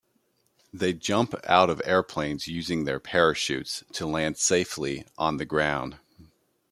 [0.73, 5.99] They jump out of airplanes using their parachutes to land safely on the ground.